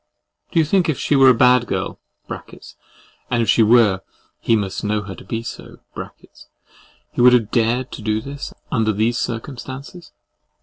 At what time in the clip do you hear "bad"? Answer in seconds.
1.35-1.67